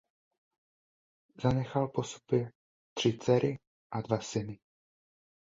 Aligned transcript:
Zanechal 1.41 1.87
po 1.87 2.03
sobě 2.03 2.51
tři 2.97 3.17
dcery 3.17 3.57
a 3.93 4.01
dva 4.01 4.21
syny. 4.21 4.59